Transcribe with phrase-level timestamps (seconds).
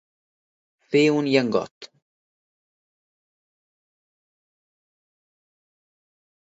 [0.93, 1.89] Fer un llengot.